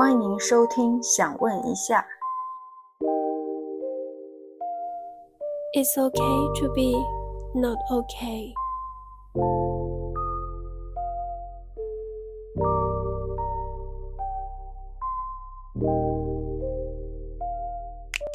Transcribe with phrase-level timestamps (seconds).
[0.00, 2.02] 欢迎收听，想问一下。
[5.76, 6.96] It's okay to be
[7.54, 8.54] not okay.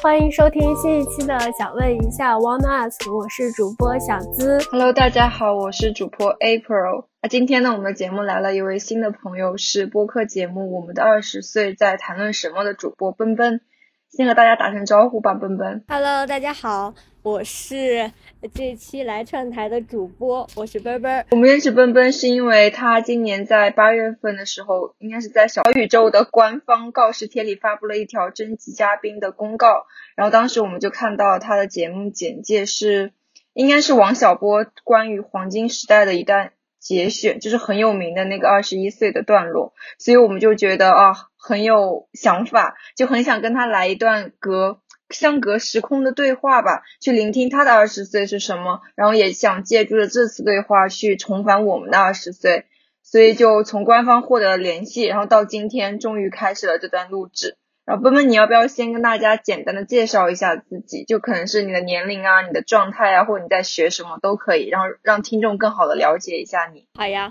[0.00, 4.60] 欢迎收听新一期的《想问一下 Wanna Ask》，我是主播小资。
[4.70, 7.06] Hello，大家好，我是主播 April。
[7.26, 13.62] 那今天呢，我们的节目来了一位新的朋友，是播客节目《我们的二十岁在谈论什么》的主播奔奔。
[14.08, 15.84] 先和大家打声招呼吧，奔奔。
[15.88, 16.94] Hello，大家好。
[17.22, 18.12] 我是
[18.54, 21.26] 这期来串台的主播，我是奔奔。
[21.32, 33.10] 我们认识奔奔是因为他今年在八月份的时候，应该是在小宇宙的官方告示贴里发布了一条征集嘉宾的公告，然后当时我们就看到他的节目简介是，
[33.52, 36.52] 应该是王小波关于黄金时代的一段
[36.86, 44.80] 节选，就是很有名的那个二十一岁的段落，所以我们就觉得啊很有想法，就很想跟他来一段隔。
[45.10, 52.64] 相隔时空的对话吧，去聆听他的二十岁是什么，然后也想借助着这次对话去重返我们的二十岁，
[53.04, 57.56] 所以就从官方获得了联系，然后到今天终于开始了这段录制。
[57.86, 61.04] 然后奔奔，你要不要先跟大家简单的介绍一下自己？
[61.04, 66.86] 就可能是你的年龄啊、你的状态啊，或者你在学什么都可以，然后让听众更好的了解一下你。
[66.94, 67.30] 好呀，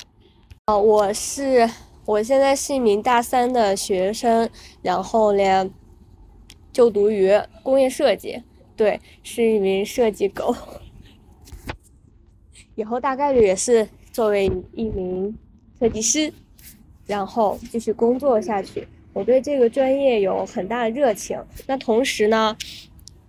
[0.65, 1.69] 呃，我是
[2.05, 4.49] 我现在是一名大三的学生，
[4.81, 5.69] 然后呢。
[6.73, 7.31] 就读于
[7.63, 8.43] 工业设计，
[8.75, 10.53] 对，是一名设计狗。
[12.75, 15.39] 以后大概率也是作为一名
[15.79, 16.33] 设计师，
[17.07, 18.85] 然后继续工作下去。
[19.15, 21.41] 我对这个专业有很大的热情。
[21.67, 22.55] 那同时呢，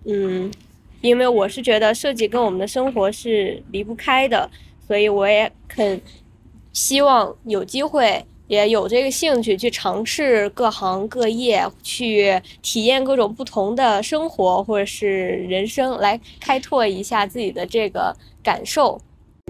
[0.03, 0.51] 嗯，
[0.99, 4.49] 因为我是觉得设计跟我们的生活是离不开的，
[4.85, 6.01] 所以我也很
[6.73, 8.21] 希望有机会。
[8.47, 19.01] 也有这个兴趣去尝试各行各业，去体验各种不同的生活或者是人生，来开拓一下自己的这个感受，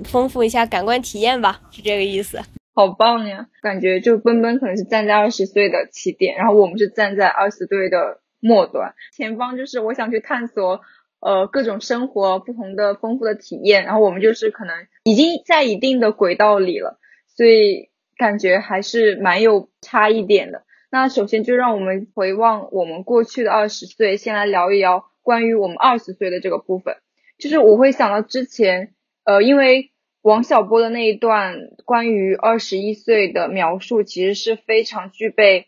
[0.05, 2.41] 丰富一下感官体验吧，是这个意思。
[2.77, 3.47] 好棒呀！
[3.63, 10.81] 感觉就奔奔可能是站在二十岁的起点，然后我们是站在二十岁的末端，前方就是我想去探索，
[11.19, 17.89] 呃，各种生活不同的丰富的体验，然后我们就是可能已经在一定的轨道里了，所以。
[18.19, 20.63] 感觉还是蛮有差异点的。
[20.89, 26.95] 那首先就让我们回望我们过去的二十岁，先来聊一聊关于我们二十岁的这个部分。
[27.37, 29.91] 就是我会想到之前，呃，因为
[30.21, 35.67] 王小波的那一段关于二十一岁的描述，其实是非常具备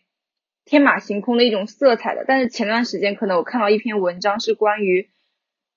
[0.64, 2.24] 天马行空的一种色彩的。
[2.26, 5.10] 但是前段时间可能我看到一篇文章，是关于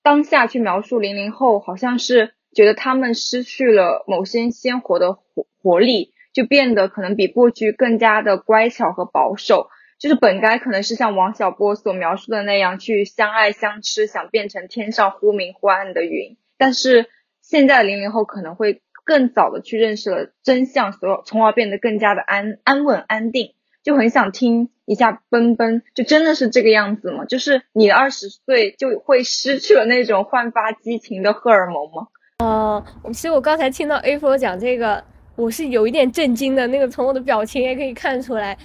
[0.02, 6.12] 当下去描述零零后，好像是觉得他们失去了某些鲜活的活活力。
[6.34, 9.68] 就变得可能比过去更加的乖巧和保守，
[10.00, 16.36] 就是本该可能是像王小波所描述的那样去相爱相吃，想变成天上忽明忽暗的云。
[16.58, 17.08] 但是
[17.54, 23.54] 现在零零后可能会更早的去认识了真相，所有从而变得更加的安安稳安定。
[23.84, 27.24] 就很想听一下奔奔，就真的是这个样子吗？
[27.26, 32.08] 就是你二十岁就会失去了那种焕发激情的荷尔蒙吗？
[32.38, 35.04] 呃，其实我刚才听到 A 佛讲这个。
[35.36, 38.56] 我是有一点震惊的，那个从我的表情也可以看出来，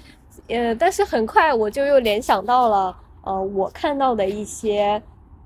[0.48, 5.02] 呃，但是很快我就又联想到了，呃，我看到的一些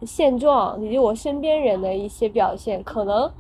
[0.06, 3.32] 现状以及我身边人的一些表现，可能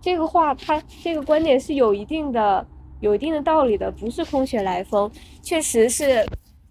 [0.00, 2.66] 这个话它这个观点是有一定的
[3.00, 5.10] 有一定的道理的，不是空穴来风，
[5.42, 6.26] 确实是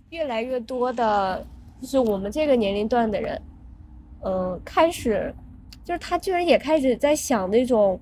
[0.10, 1.46] 越来越多的，
[1.82, 3.42] 就是我们这个年龄段的人，
[4.24, 5.34] 嗯，开始
[5.84, 8.00] 就是他居然也开始在想那种。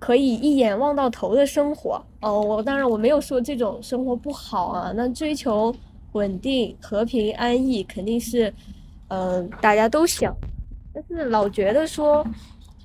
[0.00, 4.92] 可以一眼望到头的生活哦，我当然我没有说这种生活不好啊。
[4.94, 5.74] 那追求
[6.12, 8.52] 稳定、和平、安逸肯定是，
[9.08, 10.34] 嗯，大家都想。
[10.92, 12.26] 但是老觉得说，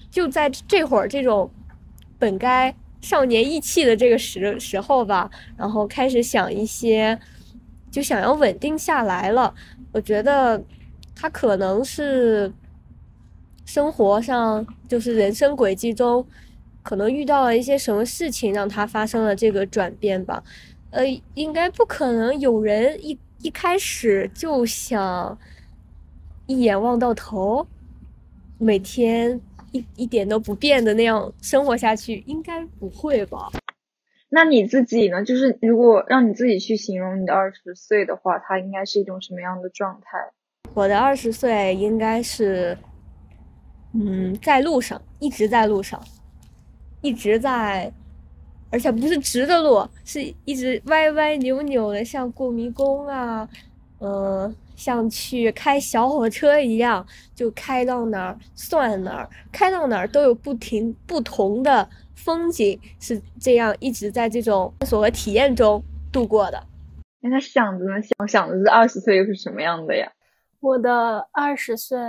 [0.10, 1.50] 就在这会儿这种
[2.18, 7.20] 本该少年意气的这个时时候吧，然后开始想一些，
[7.92, 9.54] 就想要稳定下来了。
[9.92, 10.64] 我觉得
[11.16, 12.52] 他可能是
[13.66, 16.26] 生活上，就是人生轨迹中。
[16.82, 20.42] 可能遇到了一些什么事情，让他发生了这个转变吧。
[20.92, 21.04] 呃，
[21.36, 25.38] 应该不可能有人一一开始就想
[26.50, 27.68] 一眼望到头，
[28.58, 29.40] 每天
[29.72, 33.52] 一一点都不变的那样生活下去，应该不会吧？
[34.30, 35.24] 那你自己呢？
[35.24, 40.18] 就是如果让你自己去形容你的二十岁的话，它应该是一种什么样的状态？
[40.74, 42.76] 我的二十岁应该是，
[43.94, 46.04] 嗯，在路上，一直在路上。
[47.02, 47.94] 一直在
[48.72, 53.48] 而且不是直的路，是一直歪歪扭扭的，像过迷宫啊，
[54.00, 57.06] 嗯，像去开小火车一样，
[57.36, 66.64] 就开到哪儿算哪儿，开到哪儿都有不停不同的风景，是这样一直在这种探索和体验中度过的。
[67.20, 68.02] 那他想着呢？
[68.02, 70.10] 想想的是二十岁又是什么样的呀？
[70.62, 72.00] 我的二十岁，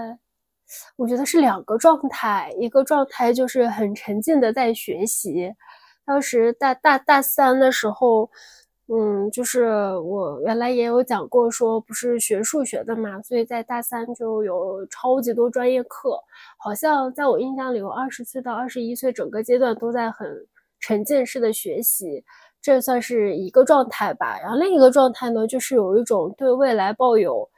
[0.94, 5.52] 我觉得是两个状态，一个状态就是很沉浸的在学习。
[6.06, 8.31] 当时大大大三的时候，
[8.93, 16.21] 嗯，就是我原来也有讲过，说不是学数学的嘛，所以在大三就有超级多专业课。
[16.59, 20.29] 好像在我印象里，我二十岁到二十一岁整个阶段都在很
[20.81, 22.25] 沉浸式的学习，
[22.61, 24.37] 这算是一个状态吧。
[24.41, 27.49] 然后另一个状态呢，就是有一种对未来抱有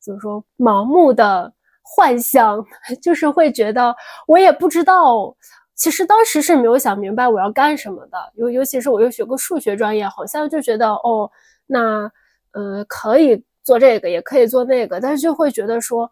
[0.00, 1.52] 怎么说盲目的
[1.82, 2.64] 幻想，
[3.02, 3.92] 就是会觉得
[4.28, 5.36] 我也不知道。
[5.76, 11.30] 其实当时是没有想明白我要干什么的，尤尤其是我又学过数学专业，好像就觉得哦，
[11.66, 12.10] 那
[12.52, 16.10] 呃可以做这个，也可以做那个，但是就会觉得说，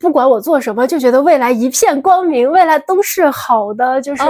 [0.00, 4.22] 不管我做什么，就觉得未来一片光明，未来都是好的，就是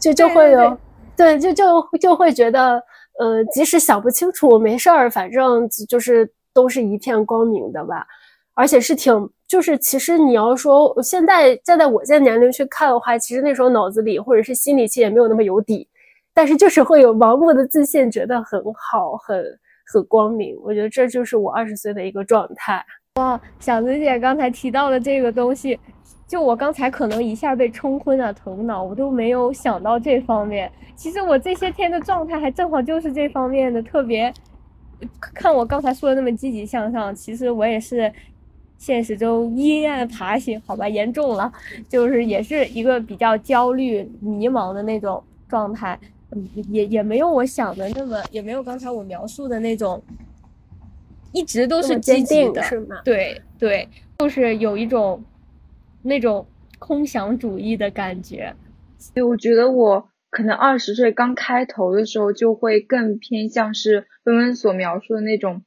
[0.00, 0.76] 就就会有，
[1.16, 2.82] 对，就就就会觉得，
[3.20, 8.04] 呃，即使想不清楚，没事儿，反正就是都是一片光明的吧，
[8.54, 9.30] 而且是挺。
[9.46, 15.86] 就是其实你要说现在站在我现在年龄去看的话，其实那时候脑子里或者是心里其实也没有那么有底，
[16.32, 19.44] 但是就是会有盲目的自信，觉得很好，很
[19.92, 20.56] 很光明。
[20.64, 22.84] 我觉得这就是我二十岁的一个状态。
[23.16, 25.78] 哇，小子姐刚才提到的这个东西，
[26.26, 30.72] 就我刚才可能一下被冲昏了头脑，我都没有想到这方面。
[30.96, 34.32] 其实我这些天的状态还正好就是这方面的，特别
[35.20, 38.10] 看我刚才说的那么积极向上，其实我也是。
[38.84, 41.50] 现实中阴暗爬行，好吧，严重了，
[41.88, 45.98] 就是也是一个比较焦虑、迷茫的那种状态，
[46.32, 50.02] 嗯，也也没有我想的那么，也没有刚才我描述的那种，
[51.32, 53.00] 一直都是积极的，是吗？
[53.02, 53.88] 对对，
[54.18, 55.24] 就是有一种
[56.02, 56.46] 那种
[56.78, 58.54] 空想主义的感觉。
[59.14, 65.62] 对，我觉得我可能二十岁刚开头的时候，就会更偏向是温温所描述的那种，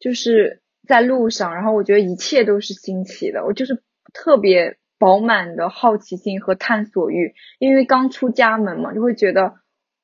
[0.00, 0.62] 就是。
[0.86, 3.82] 在路上，然后我觉得一切都是新奇的，我就是
[4.12, 9.54] 特别饱满的好奇心和探索欲，因为刚出家门嘛，就会觉得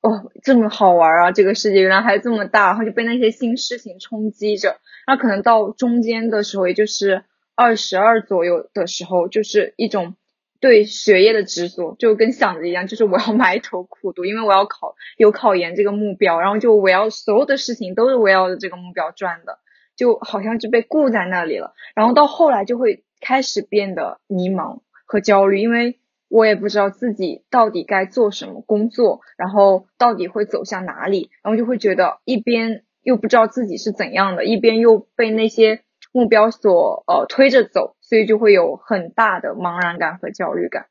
[0.01, 7.23] 哦这么好玩啊，这个世界原来还这么大，然后就被那些新事情冲击着，那可能到中间的时候，也就是
[7.55, 10.15] 二十二左右的时候，就是一种
[10.59, 19.57] 对学业的执着，就跟想的一样，就是我要埋头苦读，因为我要考有考研这个目标，然后就我要所有的事情都是围绕着这个目标转的。
[20.01, 35.81] 就好像就被固在那里了，然后到后来就会开始变得迷茫和焦虑，因为我也不知道自己到底该做什么工作，然后到底会走向哪里，然后就会觉得一边又不知道自己是怎样的，一边又被那些
[36.11, 40.87] 目标所呃推着走，所以就会有很大的茫然感和焦虑感。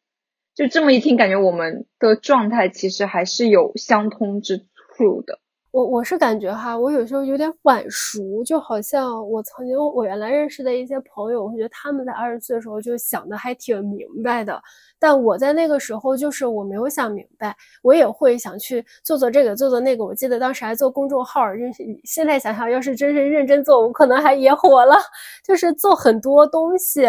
[0.55, 5.41] 就这么一听，感觉我们的状态其实还是有相通之处的。
[5.73, 14.61] 我我是感觉哈，我有时候有点晚熟，就好像我曾经我原来认识的一些朋友，我觉得他们在二十岁的时候就想的还挺明白的，
[14.99, 20.05] 但我在那个时候就是我没有想明白，我也会想去做做这个做做那个。
[20.05, 24.97] 我记得当时还做公众号，认识现在想想，要是真是认真做，我可能还也火了。
[25.45, 27.03] 就是做很多东西，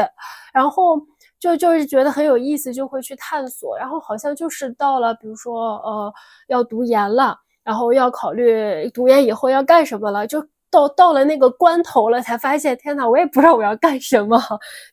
[0.54, 1.02] 然后
[1.40, 3.76] 就就是觉得很有意思，就会去探索。
[3.76, 6.14] 然后好像就是到了，比如说呃
[6.48, 7.40] 要读研了。
[7.64, 14.40] 然后要考虑读研以后要干什么了，就到到了那个关头了，才发现天呐，我也不知道我要干什么，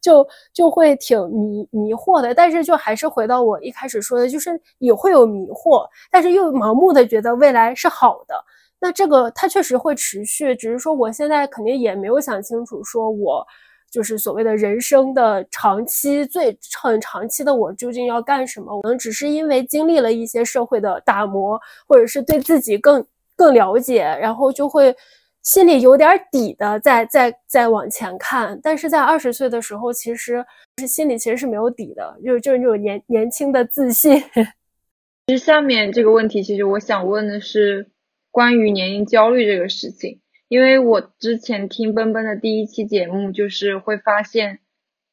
[0.03, 2.35] 就就会挺迷迷惑的。
[2.35, 8.35] 但是就还是回到我一开始说的，就是也会有迷惑，但是又盲目的觉得未来是好的。
[8.81, 13.47] 那这个它确实会持续，只是说我现在肯定也没有想清楚，说我。
[13.91, 18.81] 就是所谓的人生的长期最很长期的我究竟要干什么？
[18.83, 23.05] 可能只是因为经历了一些社会的打磨，或者是对自己更
[23.35, 24.95] 更了解，然后就会
[25.43, 28.59] 心里有点底的再再再往前看。
[28.63, 30.45] 但是在二十岁的时候，其实
[30.77, 34.23] 是心里其实是没有底的，就是就是那种年年轻的自信。
[35.27, 37.89] 其实下面这个问题，其实我想问的是
[38.31, 40.21] 关于年龄焦虑这个事情。
[40.49, 44.61] 因为我之前听奔奔的第一期节目，就是会发现，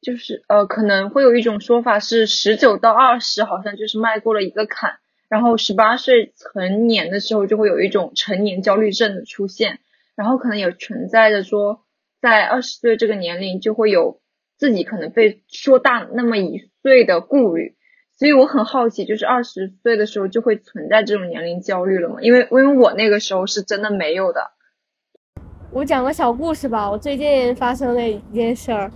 [0.00, 9.80] 就是呃，可能会有一种说法是，十九到二十好像就是迈过了一个坎，然后十八岁成年的时候就会有一种成年焦虑症的出现，
[10.14, 11.84] 然后可能也存在着说，
[12.22, 14.22] 在二十岁这个年龄就会有
[14.56, 17.76] 自己可能被说大那么一岁的顾虑，
[18.18, 22.22] 所以我很好奇，就是二十岁的时候就会存在这种年龄焦虑了吗？
[22.22, 24.55] 因为因为我那个时候是真的没有的。
[25.76, 28.90] 我讲个小故事吧，我最近发生的一件事儿，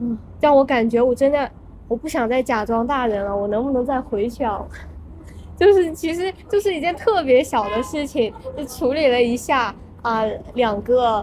[0.00, 1.46] 嗯，让我感觉我真的
[1.88, 4.64] 我不想再假装大人了，我能不能再回去啊？
[5.58, 11.22] 就是其实就是一件特别小的事情，就处理了一下啊，两个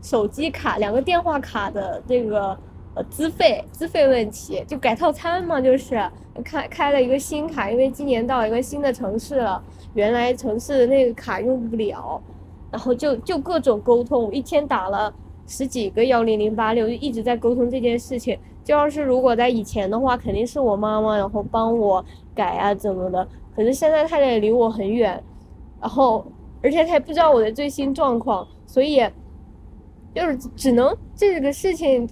[0.00, 2.56] 手机卡、两个电话卡的这个
[2.94, 6.00] 呃资费资费问题，就改套餐嘛，就是
[6.44, 9.60] 开开了一个新卡，因为今年到一个新的城市了，
[9.94, 12.22] 原来城市的那个卡用不了。
[12.72, 15.14] 然后就就各种沟通，一天打了
[15.46, 18.36] 十几个幺零零八六，就一直在沟通这件事情。
[18.64, 23.28] 就要是如果在以前的话，肯定是我妈妈然后帮我改啊怎么的。
[23.54, 25.22] 可是现在她也离我很远，
[25.80, 26.24] 然后
[26.62, 29.04] 而且她也不知道我的最新状况，所以
[30.14, 32.08] 就是只能这个事情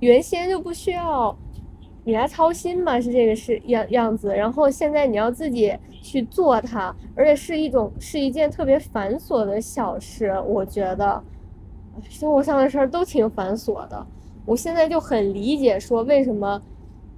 [0.00, 1.36] 原先就不需要
[2.08, 4.34] 你来操心嘛，是这个是样样子。
[4.34, 5.76] 然后现在你要自己。
[6.00, 10.32] 去做它，而且是一种是一件特别繁琐的小事。
[10.46, 11.22] 我觉得
[12.08, 14.06] 生活上的事儿都挺繁琐的。
[14.46, 16.62] 我现在就很理解说为什么，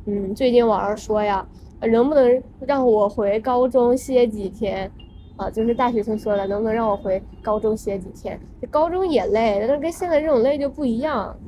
[0.07, 1.47] 嗯，最近网上说呀，
[1.83, 4.91] 能不能让我回高中歇几天
[5.37, 5.49] 啊？
[5.49, 8.41] 就是大学生说的，能不能让我回高中歇几天？
[8.71, 11.39] 高中也累，但是跟现在这种累就不一样。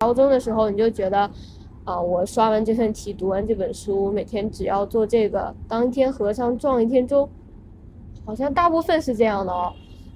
[0.00, 1.30] 高中的时候你就觉得。
[1.84, 7.28] 啊，我刷完这份题，读完这本书，每天只要做这个，当一天和尚撞一天钟，
[8.24, 9.70] 好像大部分是这样的哦，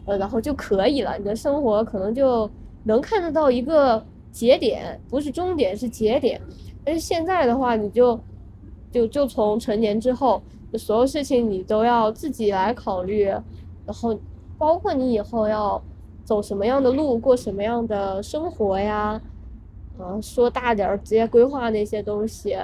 [0.07, 2.51] 呃，然后就可以了，你的生活可能就
[2.85, 6.41] 能看得到一个节点，不是终点，是节点。
[6.85, 8.19] 但是现在的话，你就
[8.91, 10.41] 就就从成年之后，
[10.73, 14.19] 所有事情你都要自己来考虑，然后
[14.57, 15.83] 包括你以后要
[16.25, 19.21] 走什么样的路，过什么样的生活呀。
[19.99, 22.57] 啊，说大点儿，职业规划那些东西，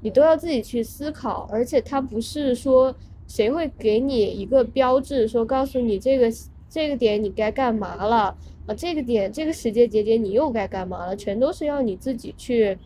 [0.00, 1.48] 你都要自己去思考。
[1.50, 2.94] 而且它不是说
[3.26, 6.32] 谁会给你一个标志，说告诉你这个
[6.70, 12.78] 这个点你该干嘛了啊，这个点这个时间节点你又该干嘛了，全都是要你自己去，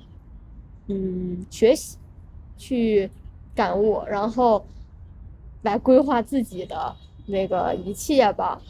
[0.88, 1.98] 嗯，学习，
[2.56, 3.10] 去
[3.54, 4.64] 感悟，然后
[5.62, 8.60] 来规划自己的那个一切吧，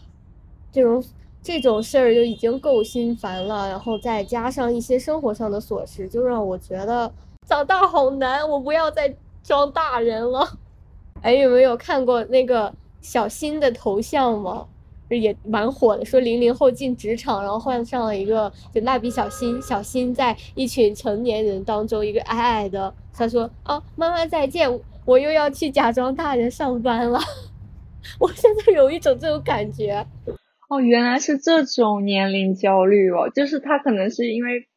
[0.73, 1.03] 这种。
[1.43, 7.13] 这种事儿就已经够心烦了，然后再加上一些生活上的琐事，就让我觉得
[7.47, 8.49] 长大好难。
[8.49, 10.59] 我不要再装大人了。
[11.23, 14.67] 哎，有没有看过那个小新的头像吗？
[15.09, 22.95] 也蛮火的，说零零后进职场，然后换上了一个就蜡笔小新，小新在一群成年人当中一个矮矮的。
[23.13, 27.19] 他说：“啊，妈妈再见，我又要去假装大人上班了。
[28.21, 30.07] ”我现在有一种这种感觉。
[30.71, 34.69] 哦，原来是这种年龄焦虑哦，就是他可能是因为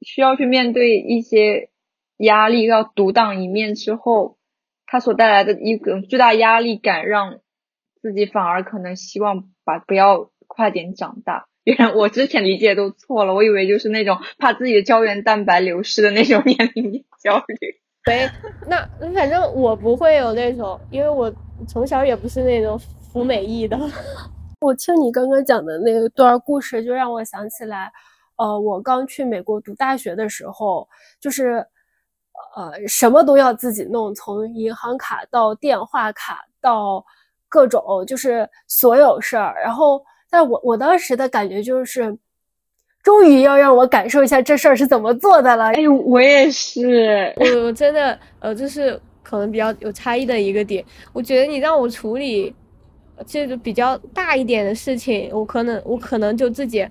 [0.00, 1.68] 需要去面对一些
[2.16, 4.38] 压力，要独当一面之后，
[4.86, 7.40] 他所带来的一个巨大压力感，让
[8.00, 11.46] 自己反而可能希望把不要快点长大。
[11.64, 17.54] 原来我之前理解都错了，我以为就是那种怕自己的胶原蛋白流失的那种 年龄焦虑。
[18.06, 18.26] 对，
[18.66, 21.30] 那反正我不会有那种，因为我
[21.68, 23.78] 从小也不是那种服美役的。
[24.60, 27.92] 我听你刚刚讲的那段故事，就让我想起来，
[28.36, 30.88] 呃，我刚去美国读大学的时候，
[31.20, 31.64] 就是，
[32.56, 37.04] 呃，什么都要自己弄，从银行卡到电话卡到
[37.48, 39.54] 各种，就是所有事儿。
[39.62, 42.18] 然后，但我我当时的感觉就是，
[43.04, 45.66] 终于要让我感受一下这事儿是怎么做的了。
[45.66, 50.84] 哎，我也是，我我真的，呃，就是可能比较有差异的一个点。
[51.12, 52.52] 我觉得你让我处理。
[53.26, 56.86] 这个比较大一点的事情，我可能我可能就自己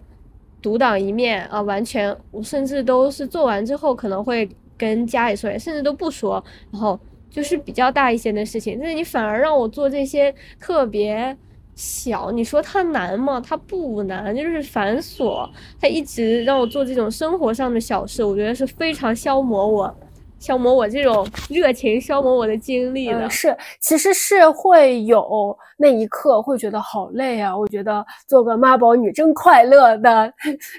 [0.62, 8.78] 独当一面啊，完全我甚至都是做完之后可能会跟家里说，甚至都不说，然后就是比较大一些的事情。
[8.80, 11.36] 但是你反而让我做这些特别
[11.76, 13.40] 小，你说它难吗？
[13.40, 15.48] 它不难，就是繁琐。
[15.80, 19.96] 它一直让我做这种生活上的小事，我觉得是非常消磨我。
[20.40, 27.58] 消磨我这种热情，消磨我的精力的是，其实是会有那一刻会觉得好累啊。
[27.58, 30.32] 我觉得做个妈宝女真快乐的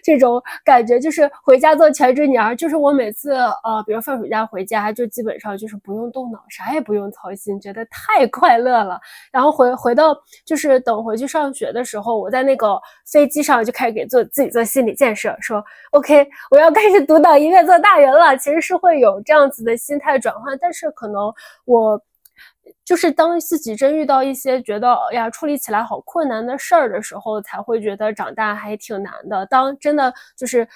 [0.05, 2.55] 这种感觉，就是回家做全职女儿。
[2.55, 9.01] 就是我每次呃，比如放暑假回家，就基本上就是不用动脑，啥也不用操心，觉得太快乐了。
[9.33, 18.37] 然后回回到就是等回去上学的时候，我在那个飞机上就开始给做自己做心理建设，说 OK，我要开始独当一面做大人了。
[18.39, 19.49] 其实是会有这样。
[19.51, 21.33] 子的心态转换，但是可能
[21.65, 21.99] 我
[22.85, 29.45] 就是当自己真遇到一些觉得哎呀处理起来好困难的事儿的时候，才会觉得长大还挺难的。
[29.47, 30.67] 当真的就是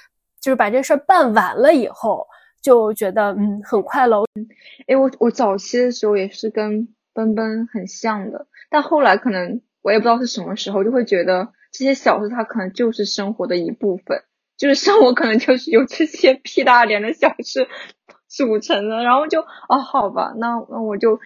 [0.41, 2.27] 就是把这事儿办完了以后，
[2.63, 4.25] 就觉得嗯很快乐。
[4.87, 14.23] 哎，我我早期的时候也是跟奔奔很像的，但后来可能我也不知道是什么时候，就会觉得这些小事它可能就是生活的一部分，
[14.57, 17.69] 就是生活可能就是由这些屁大点的小事
[18.29, 21.21] 组成的，然后就啊好吧，那那我就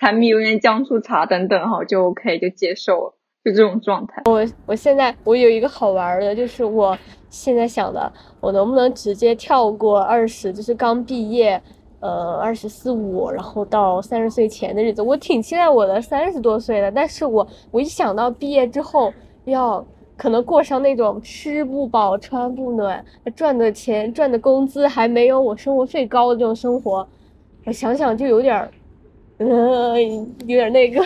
[0.00, 3.14] 柴米油盐酱醋茶等等哈，就 OK 就接受了。
[3.44, 6.96] 就这种状态，我我现在我有一个好玩的，就是我
[7.28, 11.60] 现在想的，我能不能直接跳过二十，就是刚毕业，
[12.00, 19.12] 呃，二十四五，然后到三十岁前的日子，我挺期待我的三十多岁的，但是我我一想到毕业之后
[19.44, 19.82] 要
[20.18, 23.02] 可能过上那种吃不饱穿不暖，
[23.34, 27.06] 赚的钱赚的工资还没有我生活费高的这种生活，
[27.64, 28.70] 我想想就有点儿，
[29.40, 31.02] 嗯， 有点那个，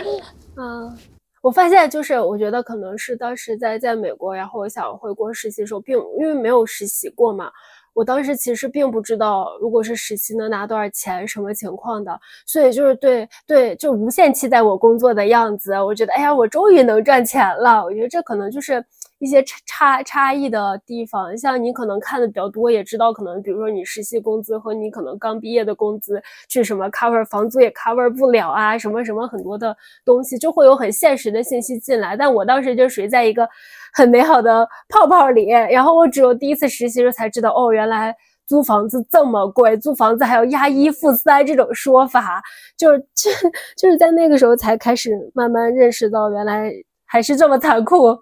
[0.57, 0.95] 嗯。
[1.41, 7.51] 我发现，就是我觉得可能是当时在在美国，然后我想回国实习的时候，并因为没有实习过嘛，
[7.93, 18.83] 我当时其实并不知道，如果是实习能拿多少钱，什么情况的，所以就是对对，就无限期待我工作的样子，我觉得，哎呀，我终于能赚钱了，我觉得这可能就是。
[19.25, 32.15] 一些差差差异的地方，像你可能看的比较多，也知道可能，比如说你实习工资和你可能刚毕业的工资，去什么 cover 房租也 cover 不了啊，什么什么很多的东西，就会有很现实的信息进来。
[32.15, 33.49] 但我当时就属于在一个
[33.91, 38.15] 很美好的泡泡里，然后我只有第一次实习时才知道，哦，原来
[38.47, 42.39] 租房子这么贵，租房子还要押一付三这种说法，
[42.77, 43.31] 就就
[43.75, 46.71] 就是在那个时候才开始慢慢认识到，原来
[47.07, 48.15] 还是这么残酷。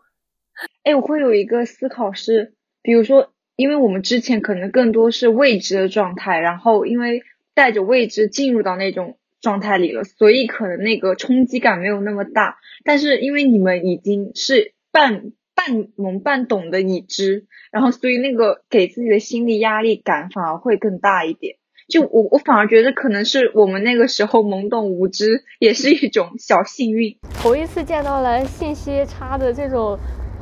[0.83, 7.21] 哎，我会有一个思考是，比如说，因为我们之前可能更多是未知的状态，然后因为
[7.53, 12.57] 带着未知进入到那种状态里了，所以可能那个冲击感没有那么大。
[12.83, 21.55] 但是因为你们已经是半半懵半懂的已知，然后所以那个给自己的心理压力感反而会更大一点。
[21.87, 27.17] 就我我反而觉得可能是我们那个时候懵懂无知，也是一种小幸运。
[27.33, 29.97] 头一次见到了信息差的这种。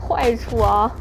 [0.08, 0.92] 坏处啊，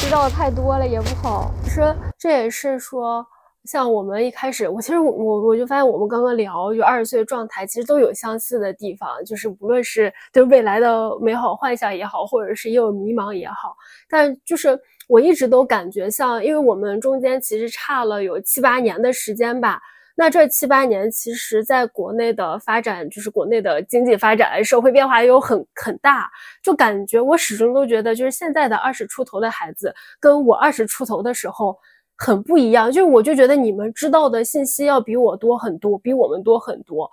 [0.00, 1.50] 知道的太多了也不好。
[1.64, 3.24] 其实这也是说，
[3.64, 13.74] 像我们一开始，我其实我我就发现，我们刚刚聊就二十岁的状态，其实都有相似的地方，就是无论是对未来的美好幻想也好，或者是也有迷茫也好，
[14.08, 19.80] 但就是我一直都感觉像，因为我们中间其实差了有七八年的时间吧。
[20.20, 26.28] 那这七八年，其实在国内的发展，就是国内的经济发展、社会变化也有很很大，
[26.60, 31.78] 就感觉我始终都觉得，就是现在的二十出头的孩子，跟我二十出头的时候
[32.16, 32.90] 很不一样。
[32.90, 37.08] 就是我就觉得你们知道的信息要比我多很多，比我们多很多。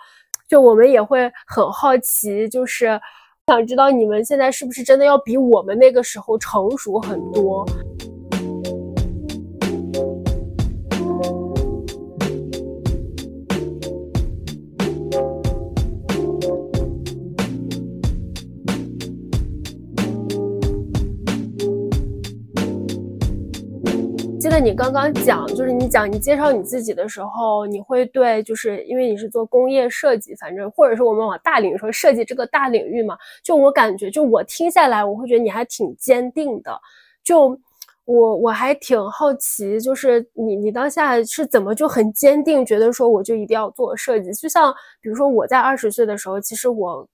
[0.49, 2.99] 就我们也会很好奇，就是
[3.45, 7.63] 想知道你们现在是不是真的要比我们那个时候成熟很多。
[24.57, 36.71] 那你刚刚讲，就是你讲你介绍你自己的时候，你会对，就是因为你是做工业设计，反正或者是我们往大领域说，设计这个大领域嘛，就我感觉，就我听下来，我会觉得你还挺坚定的。
[37.21, 37.59] 就
[38.05, 44.31] 我我还挺好奇，就是你你当下是怎么就很坚定，觉得说我就一定要做设计？
[44.31, 47.05] 就像比如说我在二十岁的时候，其实我。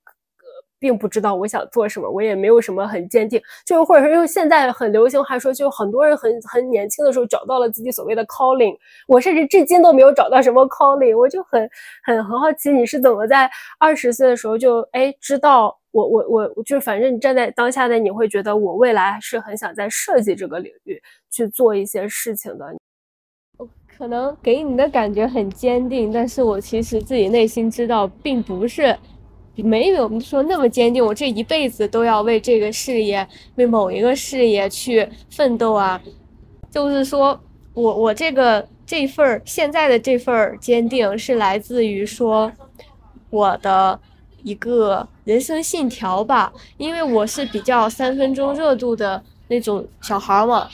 [0.81, 8.75] 并不知道我想做什么，我也没有什么很坚定，就或者说，用现在很流行，还说就很多人很很年轻的时候找到了自己所谓的 calling，
[9.07, 11.69] 我甚至至今都没有找到什么 calling，我就很
[12.03, 22.75] 很很好奇你是怎么在二十岁的时候就哎知道我我我就反正你站在当下的你会觉得我未来是很想在设计这个领域去做一些事情的，
[23.95, 28.97] 可能给你的感觉很坚定，但是我其实自己内心知道并不是。
[29.57, 36.01] 没有说那么坚定，我这一辈子都要为这个事业、为某一个事业去奋斗啊！
[36.71, 37.39] 就是说
[37.73, 42.51] 我我这个这份儿现在的这份儿坚定是来自于说
[43.29, 43.99] 我的
[44.41, 50.69] 一个人生信条吧，因为我是比较三分钟热度的那种小孩嘛，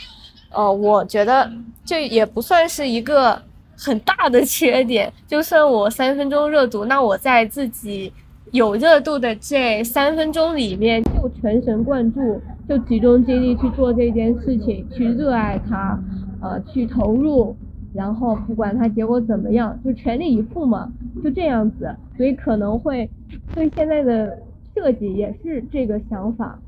[0.52, 1.52] 呃，我觉得
[1.84, 3.42] 这也不算是一个
[3.76, 8.14] 很大的缺点，就算我三分钟热度，那我在自己。
[8.52, 16.00] 有热度的这三分钟里面，就全神贯注，就集中精力去做这件事情，去热爱它，
[16.42, 17.56] 呃，去投入，
[17.94, 20.92] 然后不管它结果怎么样，就全力以赴嘛，
[21.24, 21.94] 就这样子。
[22.16, 23.10] 所以可能会
[23.54, 24.40] 对现在的
[24.74, 26.60] 设计也是这个想法。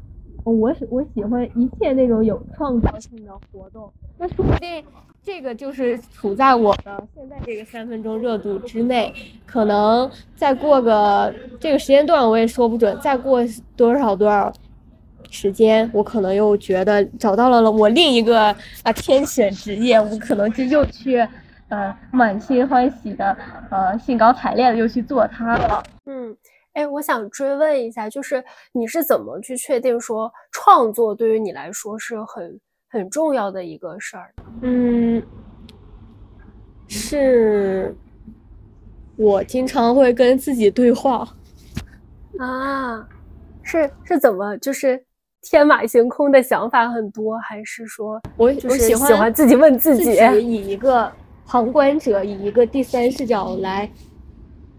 [0.44, 4.84] 我我喜欢一切那种有创造性的活动，那说不定
[5.30, 9.14] 这个就是处在我的现在这个三分钟热度之内，
[9.46, 13.40] 可能再过个这个时间段我也说不准，再过
[13.76, 14.52] 多少多少
[15.30, 21.20] 时间，我可能又觉得找到了我另一个啊天选职业，我可能就又去
[21.70, 23.38] 呃满心欢喜的
[23.70, 25.84] 呃兴高采烈的又去做它了。
[26.08, 26.36] 嗯，
[26.74, 34.34] 哎，我想追问一下，就是你是怎么去确定说创作对于你来说是很很重要的一个事儿？
[34.62, 35.22] 嗯，
[36.88, 37.96] 是
[39.16, 41.28] 我经常会跟自己对话。
[42.40, 43.08] 啊，
[43.62, 45.04] 是是怎么就是
[45.42, 50.18] 天马行空的想法很多，还是说我就是我喜欢喜欢自己问自自己？
[50.42, 51.12] 以一个
[51.46, 53.90] 旁观者，以一个第三视角来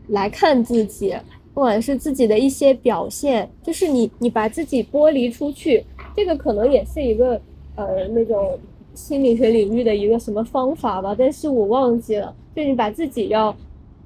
[0.09, 1.17] 来看自己，
[1.55, 5.85] 不管是自己的一些表现，就是你你把自己剥离出去，
[6.17, 7.41] 这个可能也是一个
[7.87, 8.59] 呃那种
[8.95, 13.55] 心理学领域的一个什么方法吧，但是我忘记了，就你把自己要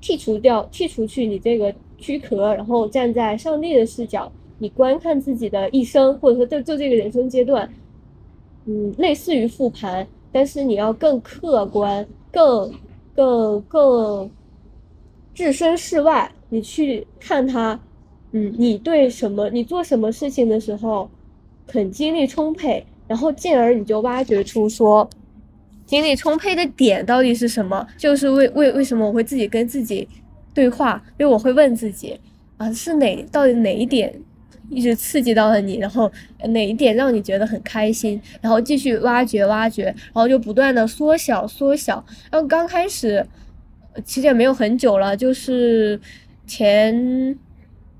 [0.00, 7.72] 剔除掉，剔除去你这个躯壳，然后站在上帝的视角，你观看自己的一生，或者说就就这个人生阶段，
[8.66, 12.72] 嗯，类似于复盘，但是你要更客观，更
[13.14, 14.30] 更更
[15.32, 17.80] 置身事外，你去看他，
[18.32, 21.08] 嗯，你对什么，你做什么事情的时候，
[21.66, 25.08] 很精力充沛，然后进而你就挖掘出说，
[25.86, 27.86] 精力充沛的点到底是什么？
[27.98, 30.08] 就是为为为什么我会自己跟自己
[30.54, 31.02] 对话？
[31.18, 32.18] 因为我会问自己，
[32.56, 34.14] 啊，是哪到底哪一点
[34.70, 36.10] 一直刺激到了你，然后
[36.48, 42.02] 哪一点让你觉得很开心，然后继续挖掘挖掘，然后就不断的缩小缩小。
[42.30, 43.26] 然后刚开始
[43.92, 46.00] 呃其实也没有很久了，就是
[46.46, 47.38] 前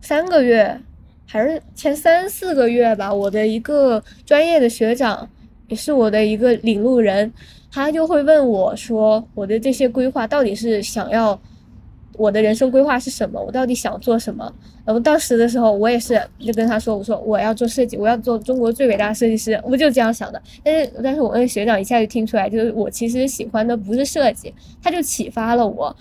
[0.01, 0.81] 三个月
[1.27, 5.29] 还是前三四个月吧，我的一个专业的学长，
[5.69, 7.33] 也是我的一个领路人，
[7.71, 11.41] 他就会问我说，我的这些规划到底是想要。
[12.17, 13.43] 我的人生规划是什么？
[13.43, 14.49] 我到底想做什么？
[14.85, 20.41] 然后当时的时候，我也是就跟他说：“我说我要做设计，我要做中国最伟大的设计师。”我就这样想的。
[20.63, 25.97] 但是，但是我那学长一下就听出来，就是我其实喜欢的不是设计，他就启发了我。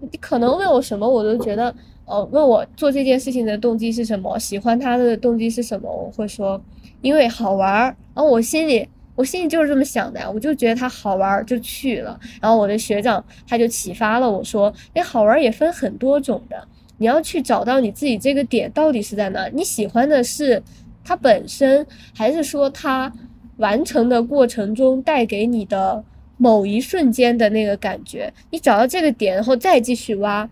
[0.00, 1.74] 你可能问我什么，我都觉得，
[2.06, 6.60] 呃，问我做这件事情的动机是什么，喜欢他的动机是什么，我会说，
[7.00, 7.96] 因为好玩儿。
[8.14, 8.88] 然后我心里。
[9.16, 12.18] 我心里就是这么想的呀，我就觉得他好玩儿就去了。
[12.42, 16.66] 然后我的学长他就启发了我说，那好玩儿也分很多种的，
[16.98, 19.46] 你要去找到你自己这个点到底是在哪。
[19.52, 20.60] 你喜欢的是
[21.04, 23.12] 它本身，还是说它
[23.58, 26.02] 完成的过程中带给你的
[26.36, 28.34] 某一瞬间的那个感觉？
[28.50, 30.50] 你找到这个点，然后再继续挖，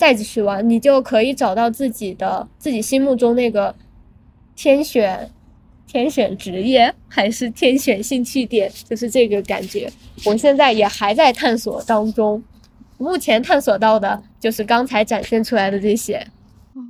[0.00, 3.74] 再继续玩，你就可以找到自己的自己心目中那个
[4.56, 5.30] 天选。
[5.86, 9.90] 天选职业还是天选兴趣点，就是这个感觉。
[10.24, 12.40] 我现在也还在探索当中，
[12.96, 16.24] 目前探索到的就是刚才展现出来的这些。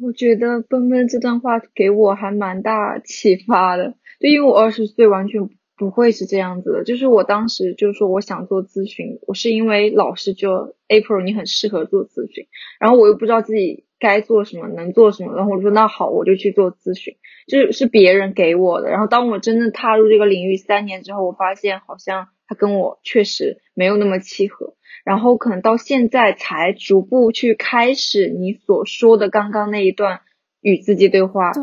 [0.02, 5.48] 我觉得奔奔这段话给我还蛮大启发的，就因为我二十岁完全
[5.80, 17.16] 不会是这样子的，就是我当时就是说我想做咨询，我是因为老师就 April 你很适合做咨询，然后我又不知道自己该做什么，能做什么，然后我说那好，我就去做咨询。
[17.48, 30.20] 就是是别人给我的，然后当我真正踏入这个领域三年之后，我发现好像他跟我确实没有那么契合，然后可能到现在才逐步去开始你所说的刚刚那一段
[30.60, 31.52] 与自己对话。
[31.52, 31.62] 对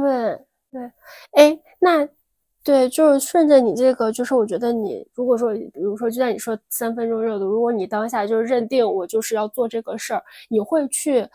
[0.71, 0.81] 对，
[1.31, 2.09] 哎，那
[2.67, 11.25] 对，就是顺着你这个，就是我觉得你如果说，比如说就像你说三分钟热度，如果你当下就是认定我就是要做这个事儿，你会去。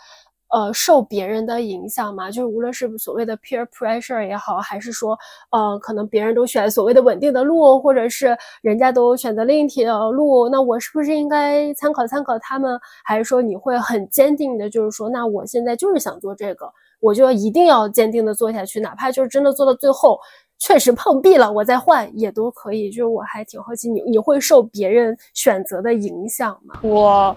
[0.54, 5.18] 呃，受别人的影响吗，就是无论是所谓的 peer pressure 也好，还是说，
[5.50, 12.78] 呃，可能别人都选所谓的稳定的路，或者是人家都选择另一条路，那我是不是应该参考参考他们？
[13.02, 20.18] 还是说你会很坚定的，就是说，那我现在就是想做这个，我就一定要坚定的做下去，哪怕就是真的做到最后
[20.64, 22.88] 确实碰壁了，我再换也都可以。
[22.88, 26.78] 就是我还挺好奇，你你会受别人选择的影响吗？
[26.82, 27.36] 我。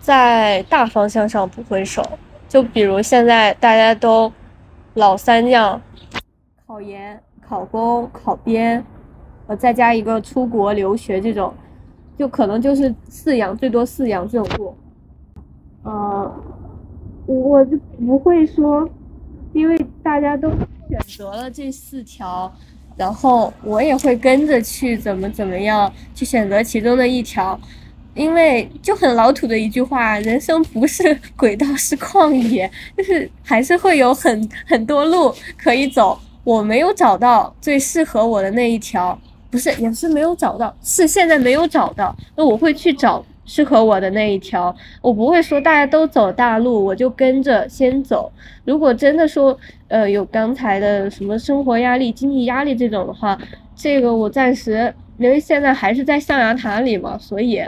[0.00, 2.02] 在大方向上不会受，
[2.46, 4.30] 就比如现在大家都
[4.94, 5.80] 老三样，
[6.66, 8.84] 考研、考公、考编，
[9.46, 11.54] 呃，再加一个出国留学这种，
[12.18, 14.74] 就可能就是四样，最多四样这种路。
[15.84, 16.34] 呃，
[17.24, 18.86] 我就不会说，
[19.54, 20.50] 因为大家都
[21.06, 22.52] 选择了这四条，
[22.96, 27.58] 然后我也会跟着去怎么怎么样去选择其中的一条。
[28.14, 36.16] 因为就很老土的一句话，人生不是轨道是旷野，就是还是会有很很多路可以走。
[36.44, 39.18] 我没有找到最适合我的那一条，
[39.50, 42.14] 不是，也是没有找到，是现在没有找到。
[42.36, 48.30] 那我会去找适合我的那一条，我不会说大家都走大路，我就跟着先走。
[48.64, 49.56] 如果真的说，
[49.88, 53.38] 呃，有刚才的什么生活压力、经济压力这种的话，
[53.76, 57.62] 这个我暂时因为现在还是在象牙塔里嘛，所以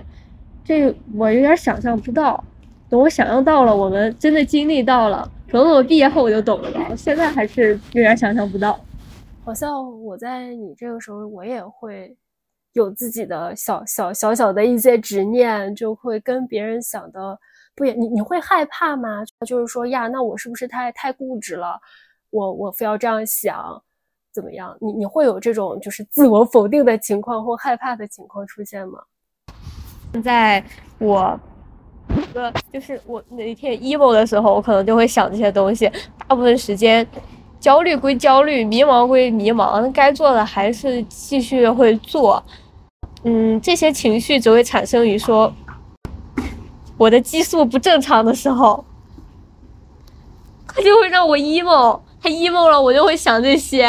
[0.64, 2.42] 这我有点想象不到。
[2.88, 6.88] 等我想象到了，我们真的经历到了，可能我毕业后我就懂了吧。
[6.96, 8.78] 现在还是有点想象不到。
[9.44, 12.16] 好像我在你这个时候，我也会
[12.76, 17.38] 有自己的小小小小的一些执念，就会跟别人想的
[17.74, 17.98] 不一样。
[17.98, 19.24] 你你会害怕吗？
[19.46, 21.80] 就是说呀，那我是不是太太固执了？
[22.30, 23.82] 我我非要这样想，
[24.32, 24.76] 怎么样？
[24.80, 29.00] 你你会有这种就是自我否定的情况或害怕的情况出现吗？
[30.12, 30.62] 现在
[30.98, 31.38] 我。
[32.32, 35.90] 个就是我哪天 emo 的时候，我可能就会想这些东西。
[36.28, 37.06] 大部分时间，
[37.58, 42.42] 焦虑归焦虑，迷茫归迷茫，该做的还是继续会做。
[43.28, 45.52] 嗯，这些情绪只会产生于说
[46.96, 48.84] 我的激素不正常的时候，
[50.68, 52.00] 它就会让我 emo。
[52.22, 53.88] 它 emo 了，我就会想这些。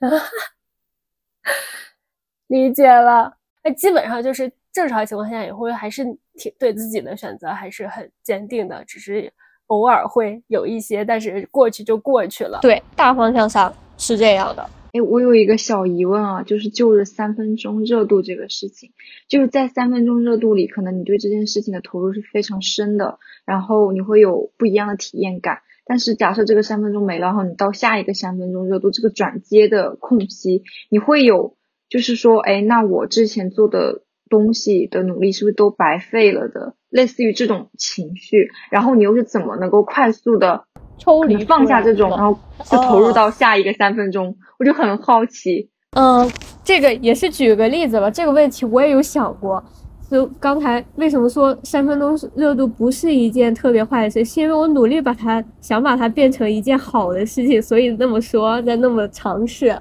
[2.46, 6.16] 理解了，那基本上就是正常情况下也会还是。
[6.36, 9.32] 挺对自己的选择还是很坚定的，只是
[9.68, 12.58] 偶尔会有一些，但是过去就过去了。
[12.60, 14.70] 对，大方向上是这样的。
[14.94, 18.92] 哎，我有一个小疑问啊，就是就着三分钟热度这个事情，
[19.28, 25.58] 就是在三分钟热度里，可能你对这件事情的投入是非常深的，然后你会有不一样的体验感。
[25.84, 31.56] 但是假设这个三分钟没了，然后你到下一个三分钟热度这个转接的空隙，你会有
[31.88, 34.02] 就是说，哎，那我之前做的。
[34.30, 36.74] 东西的努力是不是都白费了的？
[36.88, 40.64] 类似于这种情绪，然后你又是怎么能够快速的
[40.98, 44.34] 抽离放下这种，然后就投入到下一个三分钟？
[44.58, 45.68] 我就很好奇。
[45.96, 46.30] 嗯，
[46.62, 48.10] 这个也是举个例子吧。
[48.10, 49.62] 这个问题我也有想过。
[50.10, 54.24] 就刚才为什么说三分钟热度不是一件特别坏的事？
[54.24, 59.76] 是因为我努力把它想把它变成一件好的事情，所以那么说在那么尝试。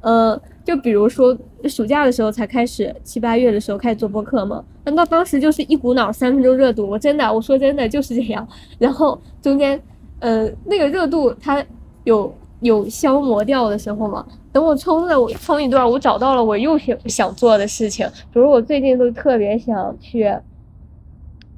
[0.00, 0.40] 嗯。
[0.64, 1.36] 就比如说
[1.68, 8.48] 暑假的时候才开始，七八月的时候开始做播客嘛，那当时就是一股脑三分钟热度，我真的我说真的就是这样。
[8.78, 9.78] 然后中间，
[10.24, 11.62] 呃，那个热度它
[12.04, 14.26] 有有消磨掉的时候嘛。
[14.50, 20.34] 等我冲了我冲一段，我找到了我又想想做的事情，比如我最近都特别想去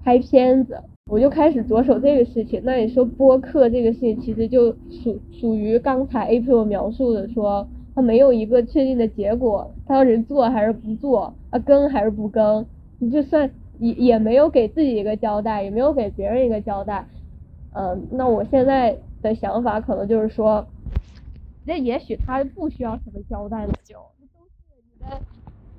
[0.03, 0.77] 拍片子，
[1.09, 2.61] 我就开始着手这个事情。
[2.65, 7.69] 那你说播客这个事情，其实就属属于刚才 April 描述的说。
[7.95, 12.67] 他没有一个确定的结果，他要是做还是不做，啊更还是不更，
[12.99, 17.09] 你就算也也没有给自己一个交代，也没有给别人一个交代，
[17.77, 20.67] 嗯，那我现在的想法可能就是说，
[21.67, 25.21] 那也许他不需要什么交代的，就都是你的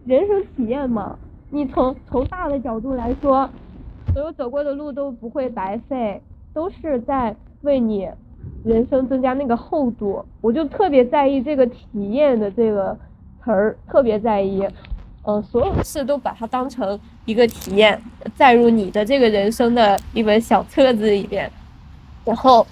[0.06, 1.18] 人生体验嘛。
[1.50, 3.50] 你从从大的角度来说，
[4.14, 6.22] 所有走过的路都不会白费，
[6.54, 8.08] 都是在为你。
[8.64, 12.98] 人生增加那个厚度，我就特别在意这个体验的这个
[13.44, 14.66] 词儿，特别在意。
[15.24, 18.02] 嗯，所有的事都把它当成一个体验，
[18.36, 21.52] 载入你的这个人生的一本小册子里边，
[22.28, 22.68] 然后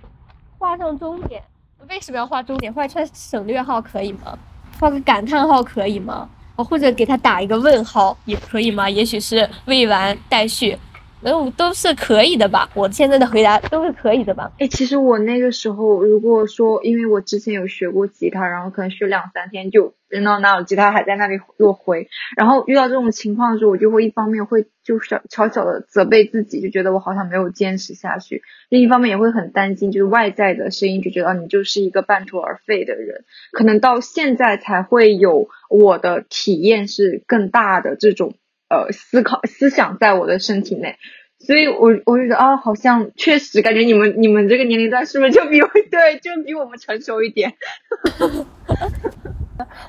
[0.58, 1.42] 画上终点。
[1.90, 2.72] 为什么要画终点？
[2.72, 4.36] 画一串省略号可以吗？
[4.80, 6.28] 画个感叹号可以吗？
[6.56, 8.88] 或者给他打一个问号也可以吗？
[8.88, 10.78] 也许是未完待续。
[11.24, 12.68] 都，都是可以的吧？
[12.74, 14.52] 我现在的回答都是可以的吧？
[14.58, 22.08] 哎，其实我那个时候，如果说，因为我之前有学过吉他，然后可能学两三天就扔到那了，吉他还在那里落灰。
[22.36, 33.24] 然后遇到这种情况的时候，我就会一方面会就是悄悄的责备自己，就觉得我好像没有坚持下去；另一方面也会很担心，就是外在的声音就觉得你就是一个半途而废的人。
[33.52, 38.34] 可能到现在才会有我的体验是更大的这种。
[38.68, 40.96] 呃，思考思想在我的身体内，
[41.38, 47.52] 所以我我觉得啊，好像确实感觉你们你们这个年龄段是不是就比我 对，就比我们成熟一点？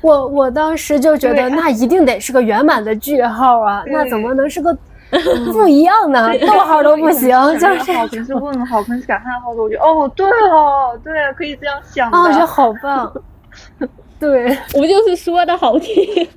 [0.02, 4.78] 我我当时就觉得那一定得是个圆满的句号啊，那怎么能是个
[5.52, 6.32] 不一样呢？
[6.40, 13.12] 逗号都不行，就是好，可是问号，可是感叹号的，我觉得哦，对哦，对，可以这样想啊，我觉得好棒，
[14.20, 16.28] 对我就是说的好听。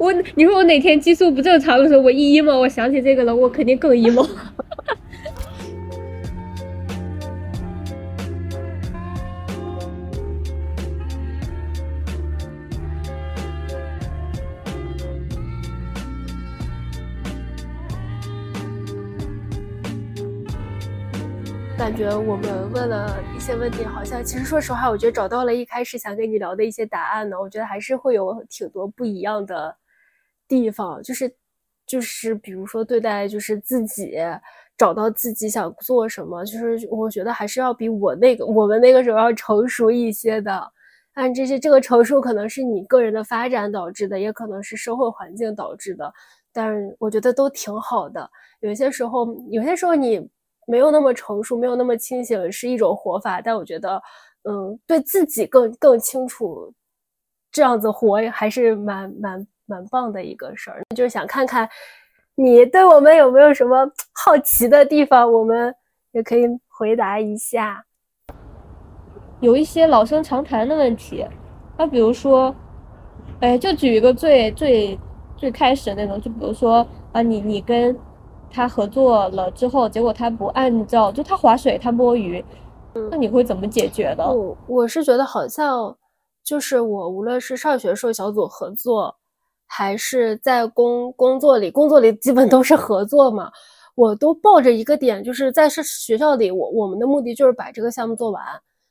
[0.00, 4.26] 我，你说我哪天激素不正常的时候，我一 emo，我想起这个了，我肯定更 emo。
[21.76, 27.38] 感觉我们问了一些问题，好像其实说实话，我觉得找到了一开始想跟你聊的一些答案呢。
[27.38, 29.76] 我觉得还是会有挺多不一样的
[30.50, 31.34] 地方，就是
[31.86, 34.18] 就是比如说对待就是自己，
[34.76, 40.72] 找到自己想做什么，就是我觉得还是要比我那个我们那个时候要成熟一些的。
[41.14, 46.12] 但这些这个成熟可能是你个人的发展导致的，也可能是社会环境导致的。
[46.52, 48.28] 但我觉得都挺好的。
[48.60, 50.28] 有些时候，有些时候你。
[50.66, 53.40] 没有那么成熟，没有那么清醒，是一种活法。
[53.42, 54.00] 但我觉得，
[54.44, 56.72] 嗯，对自己更更清楚，
[57.50, 60.82] 这样子活还是蛮蛮蛮棒的一个事儿。
[60.96, 61.68] 就是想看看
[62.34, 65.72] 你对我们有没有什么好奇的地方，我们
[66.10, 67.84] 也可以回答一下。
[69.40, 71.24] 有一些老生常谈的问题，
[71.78, 72.54] 那比如说，
[73.40, 74.98] 哎，就举一个最最
[75.36, 77.96] 最开始的那种，就比如说啊，你你跟。
[78.52, 82.44] 他合作了之后，结果他不按照，就他划水，他摸鱼，
[83.08, 84.28] 那你会怎么解决的？
[84.28, 85.96] 我我是觉得好像
[86.42, 89.14] 就是我无论是上学时候小组合作，
[89.70, 93.50] 还是在工工作里，工作里基本都是合作嘛，
[93.94, 98.42] 我都抱着一个点，就是在是学校里，我我们的目的就是把这个项目做完。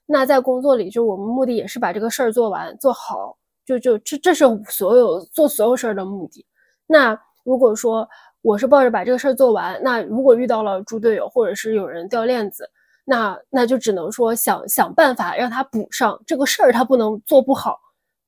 [0.06, 6.46] 那在工作里，就我们目的也是把这个事儿做完做好，就就这这是所有做所有事儿的目的。
[6.88, 8.08] 那如果说。
[8.42, 9.78] 我是抱着把这个事儿做完。
[9.84, 12.64] 那如果遇到了猪队友，或者是有人掉链子，
[13.04, 17.78] 那那就只能说想想办法让他补上这个事儿，他不能做不好，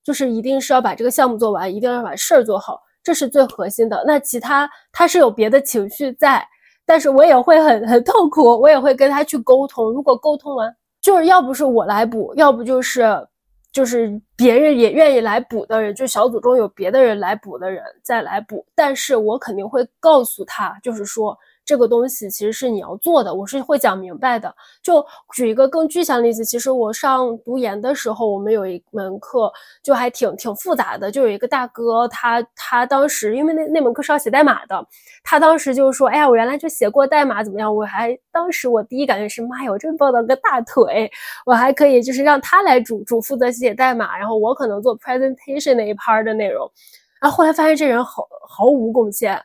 [0.03, 4.03] 就是一定是要把这个项目做完，一定要把事儿做好，这是最核心的。
[4.05, 6.45] 那其他他是有别的情绪在，
[6.85, 9.91] 但是我也会很很痛苦，我也会跟他去沟通。
[9.91, 13.27] 如果沟通完，就是要不是我来补，要不就是。
[13.73, 21.37] 就是别人也愿意来补的人，就小组中有别的人来补的人再来补，但是我肯定会告诉他，就是说。
[21.71, 24.53] 这个东西其实是你要做的，我是会讲明白的。
[24.83, 25.01] 就
[25.33, 29.49] 举一个更具象的例子，其实我上读研的时候，我们有一门课
[29.81, 31.09] 就还挺挺复杂的。
[31.09, 34.85] 就有一个大哥，他他当时因为那那门课是要写代码的，
[35.23, 41.09] 他当时就说：“哎呀，我原来就写过代码，怎么样？”我还当时我第一感觉是：“妈呀，我真抱到个大腿！
[41.45, 46.69] 我还可以就是让他来主主负责写代码，然后我可能做 presentation 那一 part 的内容。”
[47.21, 49.41] 然后后来发现这人毫毫无贡献。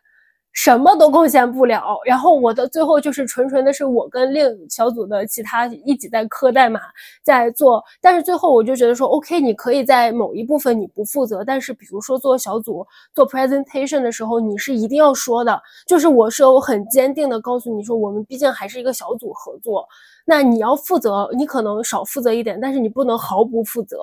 [0.56, 6.80] 什么都贡献不了，然后我的最后就是纯纯的是我跟另小组的其他一起在磕代码，
[7.22, 19.86] 在做，但是最后我就觉得说，OK，你可以在某一部分你不负责，但是比如说做小组做 presentation 的时候，你是一定要说的，就是我是有很坚定的告诉你说，我们毕竟还是一个小组合作，
[20.24, 23.98] 那你要负责，你可能少负责一点，但是你不能毫不负责，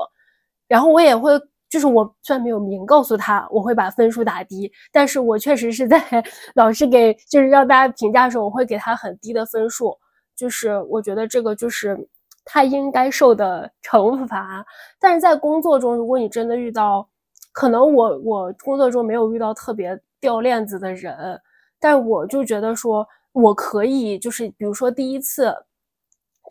[0.68, 1.32] 然后我也会。
[1.74, 6.00] 就是我虽然没有明告诉他我会把分数打低，但是我确实是在
[6.54, 9.98] 老师给就是让大家评价的时候，我会给他很低的分数。
[10.36, 11.98] 就是我觉得这个就是
[12.46, 14.64] 他应该受的惩罚。
[15.00, 17.10] 但是在工作中，如果你真的遇到，
[17.52, 21.42] 可能我我工作中没有遇到特别掉链子的人，
[21.80, 25.52] 但我就觉得说我可以，就是比如说第一次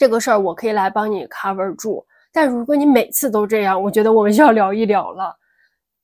[0.01, 2.05] 这个事儿，我可以来帮你 cover 住。
[2.33, 5.37] 但如果你每次都这样，我觉得我们就要聊一聊了。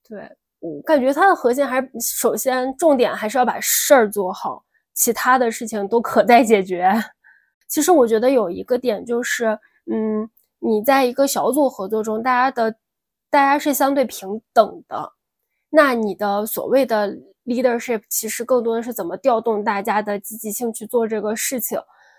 [0.07, 4.63] 对我感觉它的核心还是首先重点还是要把事儿做好，
[4.95, 6.93] 其他的事情都可待解决。
[7.69, 9.59] 其实我觉得有一个点就是，
[9.91, 12.77] 嗯，你在一个小组合作中，大家的
[13.31, 15.13] 大家是相对平等的，
[15.71, 17.15] 那你的所谓的
[17.45, 21.79] leadership 其实更多的是怎么调动大家的积极性去做这个事情。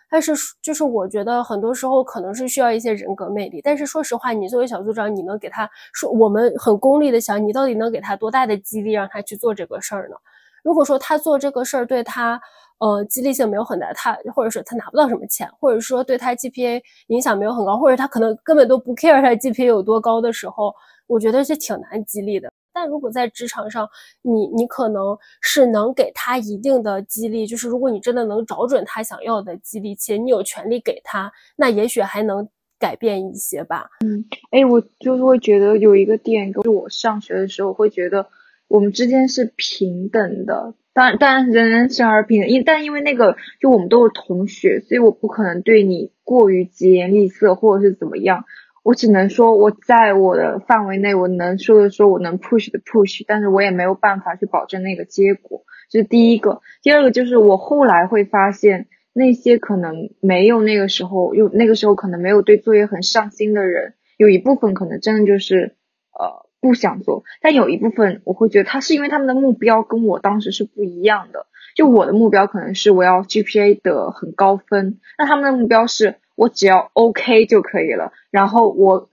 [0.10, 3.62] 但是，就是我觉得很多时候可能是需要一些人格魅力。
[3.64, 10.16] 但是说实话，你作为小组长，你能给他说，我们很功利的想，你到底能给他多大的激励，让他去做这个事儿呢？
[10.64, 12.40] 如果说他做这个事儿对他，
[12.80, 20.74] 呃，激励性没有很大，他或者说他拿不到什么钱，或者说对他 GPA 影响没有很高，或者他可能根本都不 care 他 GPA 有多高的时候，
[21.08, 22.52] 我觉得是挺难激励的。
[22.74, 23.90] 但如果在职场上，
[24.22, 32.48] 你你可能是能给他一定的激励，就是如果你真的能找准他想要的激励，且你有权利给他，那也许还能
[32.80, 33.90] 改变一些吧。
[34.06, 38.28] 嗯，哎，我就是会觉得有一个点，就是我上学的时候会觉得
[38.68, 48.46] 我们之间是平等的，当然当然人人生而平等，因但因为那个就我们都是同学，所以我不可能对你过于疾言厉色或者是怎么样。
[48.90, 55.62] 我只能说，我在我的范围内，我能说的说，我能 push 的 push，但是我也没有办法去保证那个结果。
[55.92, 65.76] 这是第一个，第二个就是我后来会发现，那些可能没有那个时候，又那个时候可能没有对作业很上心的人，有一部分可能真的就是
[66.20, 71.46] 呃不想做，但有一部分我会觉得他是因为他们的目标跟我当时是不一样的。
[71.76, 76.16] 就我的目标可能是我要 GPA 的很高分，那他们的目标是。
[76.40, 79.10] 我只要 OK 就可以了，然后我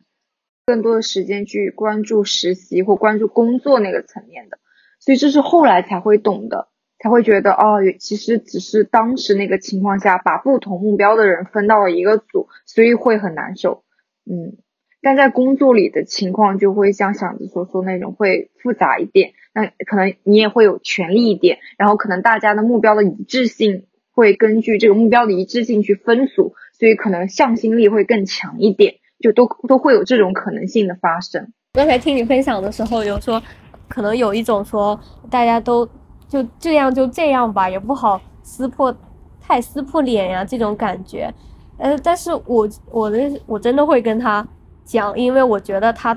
[0.64, 4.58] 更多的时间去关注实习或关注工作那个层面的，
[5.00, 6.68] 所以这是后来才会懂的，
[7.00, 13.82] 才会觉得哦，其实只是当时那个情况下把不同目标的人分到了一个组，所以会很难受，
[14.24, 14.56] 嗯。
[15.02, 31.52] 但在工作里的情况就会像想着所说那种会复杂一点，那可能你也会有权利一点，然后可能大家的目标的一致性会根据这个目标的一致性去分组，所以可能向心力会更强一点，就都都会有这种可能性的发生。
[31.72, 33.42] 刚才听你分享的时候，有说
[33.88, 34.98] 可能有一种说
[35.30, 35.88] 大家都
[36.28, 38.94] 就这样就这样吧，也不好撕破
[39.40, 41.32] 太撕破脸呀这种感觉，
[41.78, 44.46] 呃，但是我我的我真的会跟他。
[44.88, 46.16] 讲，因为我觉得他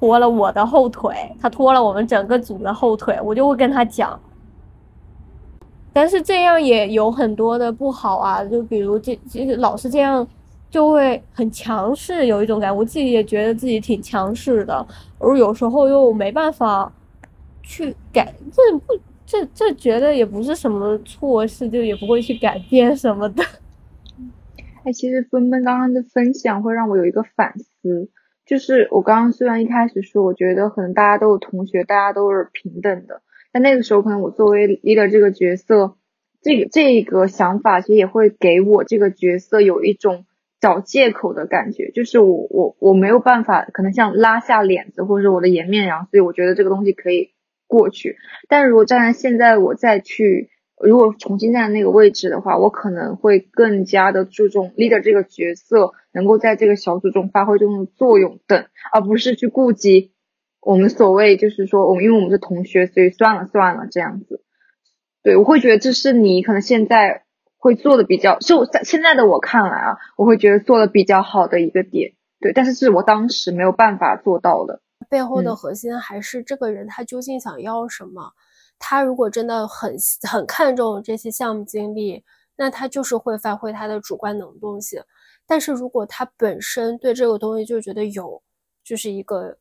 [0.00, 4.18] 拖了我的后腿，他拖了我们整个组的后腿，我就会跟他讲。
[5.96, 10.28] 但是这样也有很多的不好啊，就比如这其实老是这样，
[10.68, 14.86] 就会很强势，有一种感觉，我自己也觉得自己挺强势的，
[15.18, 16.92] 而有时候又没办法
[17.62, 18.92] 去改，这不
[19.24, 23.42] 这这觉得也不是什么错事，就也不会去改变什么的。
[24.84, 28.10] 哎，其实芬芬刚刚的分享会让我有一个反思，
[28.44, 33.22] 就是我刚刚虽然一开始说，我觉得可能大家都有同学，大家都是平等的，
[33.52, 35.96] 但那个时候可能我作为 leader 这个角色，
[36.42, 40.24] 这个这个想法其实也会给我这个角色有一种
[40.60, 47.30] 找借口的感觉，就是我我我没有办法，可能像拉下脸子或者是我的颜面然后所以我觉得这个东西可以
[47.66, 48.16] 过去，
[48.48, 50.50] 但如果站在现在我再去。
[50.78, 60.12] 如果重新站在那个位置的话，我可能会更加的注重 leader 这个角色能够在这个小组中发挥中的作用等，而不是去顾及
[60.66, 64.42] 我们所谓就是说我们因为我们是同学，所以算了算了这样子。
[65.22, 67.22] 对我会觉得这是你可能现在
[67.56, 72.14] 会做的比较，就在现在的我看来啊，我会觉得做的比较好的一个点。
[72.40, 74.80] 对，但是是我当时没有办法做到的。
[75.08, 78.32] 背后的核心还是这个人他究竟想要什么。
[78.80, 79.94] 他如果真的很
[80.28, 82.24] 很看重这些项目经历，
[82.56, 85.00] 那他就是会发挥他的主观能动性。
[85.46, 88.42] 但是如果他本身对这个东西就觉得有，
[88.82, 89.58] 就是一个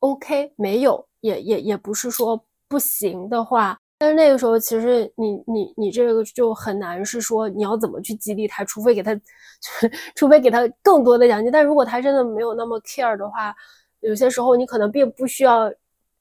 [0.00, 9.18] OK，没有也也也不是说不行的话，但是那个时候其实你你你这个就很难是说你要怎么去激励他，除非给他，
[10.14, 11.50] 除非给他更多的奖金。
[11.50, 13.54] 但如果他真的没有那么 care 的话，
[14.00, 15.72] 有些时候你可能并不需要。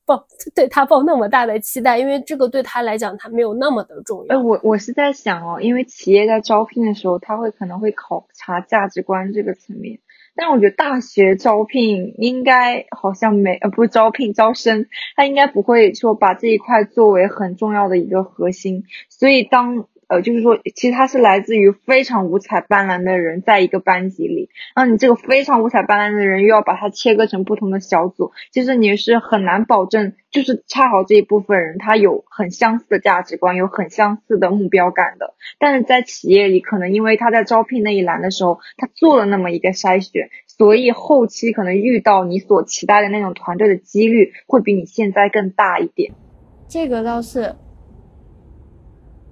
[0.08, 0.26] 抱
[0.56, 4.34] 对他抱那么大的期待，因为这个对他来讲他没有那么的重要。
[4.34, 10.00] 哎，我我是在想哦，因为企业在招聘的时候，他会可能会考察价值观这个层面，
[10.38, 14.86] 但我觉得大学招聘应该好像没呃不是招聘招生，
[15.16, 19.88] 他应该不会说把这一块作为很重要的一个核心，所以当。
[20.08, 35.34] 呃，就是说，其实他是来自于非常五彩斑斓的人，在一个班级里，然后你这个非常五彩斑斓的人又要把它切割成不同的小组，其实你是很难保证，就是恰好这一部分人他有很相似的价值观，有很相似的目标感的。
[35.60, 46.14] 但是在企业里，可能因为他在招聘那一栏的时候，他做了那么一个筛选，所以后期可能遇到你所期待的那种团队的几率会比你现在更大一点。
[46.70, 47.56] 这个倒是。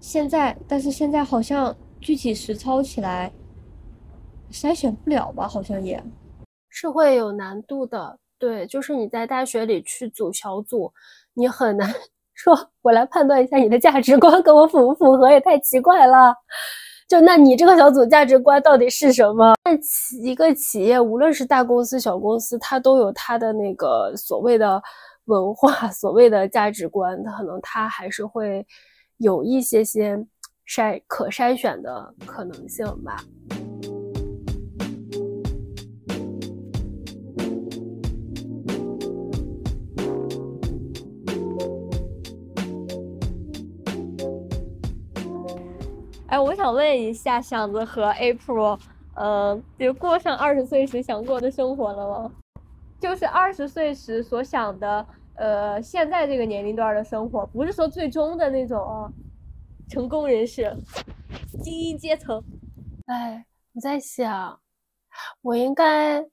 [0.07, 3.33] 现在，但是现在好像具体实操起来
[4.51, 5.47] 筛选不了吧？
[5.47, 6.01] 好像也
[6.69, 8.19] 是会有难度的。
[8.37, 10.93] 对，就是你在大学里去组小组，
[11.33, 11.91] 你很难
[12.35, 16.35] 说，我来判断一下你的价值观跟我符不符合，也太奇怪了。
[17.07, 19.55] 就那你这个小组价值观到底是什么？
[19.63, 24.79] 那企一个企业，无论是大公司、小公司，它都有它的那个所谓的
[25.25, 28.63] 文化、所谓的价值观，可能它还是会。
[29.17, 30.25] 有一些些
[30.67, 33.17] 筛可筛选的可能性吧。
[46.27, 48.77] 哎，我想问一下，想子和 April，
[49.13, 52.31] 呃，就过上二十岁时想过的生活了吗？
[52.99, 55.05] 就是二十岁时所想的。
[55.37, 59.11] 呃，现在这个年龄段的生活，不是说最终的那种
[59.89, 60.73] 成功人士、
[61.61, 62.41] 精英阶层。
[63.07, 64.57] 哎，我在想，
[65.41, 66.25] 我应该，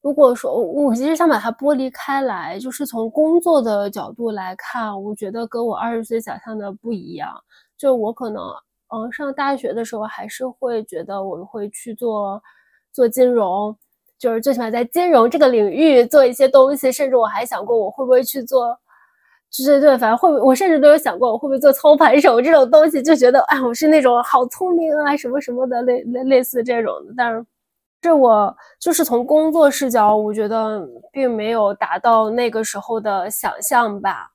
[0.00, 7.32] 如果说我其实想把它剥离开来，就是从工作的角度来看，我觉得跟我二十岁想象的不一样。
[7.76, 8.42] 就我可能，
[8.88, 12.42] 嗯，上大学的时候还是会觉得我会去做
[12.90, 13.76] 做金融。
[14.20, 18.78] 就是最起码在金融这个领域做一些东西，甚至我还想过我会不会去做，
[19.56, 27.44] 对对对，反正会，我甚至都有想过我会不会做操盘手这种东西，就觉得哎，我是那种好聪明啊，什么什么的类类类似这种的，但是
[28.02, 34.30] 是我就是从工作视角，我觉得并没有达到那个时候的想象吧。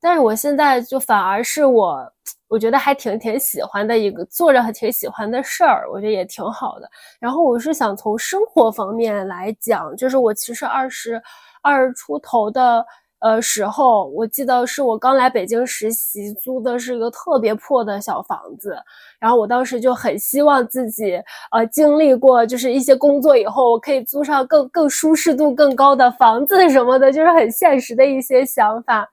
[0.00, 2.12] 但是我现在就反而是我，
[2.48, 6.88] 我觉得还挺挺喜欢的一个做着挺喜欢的事儿，我觉得也挺好的。
[7.20, 11.20] 然后我是想从生活方面来讲，就是我其实二十
[11.62, 12.84] 二出头的。
[13.20, 18.76] 呃，时候我记得是我刚来北京实习，租的是一个特别破的小房子。
[19.18, 21.18] 然后我当时就很希望自己，
[21.50, 29.08] 呃，经历过就是一些工作以后，我可以租上更更舒适度更高的房子什么的，就是很现实的一些想法。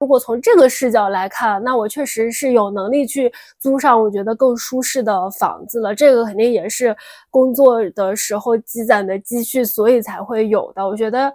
[0.00, 5.94] 如果从这个视角来看，那我确实是有能力去租上我觉得更舒适的房子了。
[5.94, 6.96] 这个肯定也是
[7.30, 10.86] 工作的时候积攒的积蓄，所以才会有的。
[10.86, 11.32] 我觉得。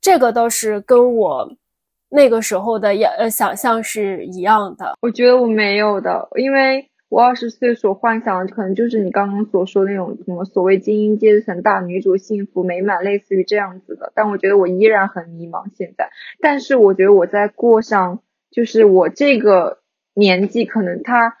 [0.00, 1.46] 这个倒是跟我
[2.08, 4.94] 那个时候的也呃想象是一样的。
[5.00, 14.12] 我觉得我没有的，因为我二十岁所幻想的可能就是你刚刚所说那种什么所谓精英阶层大女主幸福美满，类似于这样子的。
[14.14, 16.10] 但我觉得我依然很迷茫现在。
[16.40, 19.78] 但是我觉得我在过上就是我这个
[20.14, 21.36] 年纪，可能它。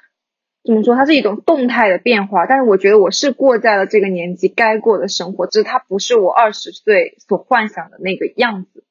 [0.64, 0.94] 怎么说？
[0.94, 8.84] 它是一种动态的变化，但是我觉得我是过在了这个年纪该过的生活，只是它不是我二十岁所幻想的那个样子，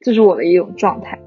[0.00, 1.20] 这是我的一种状态。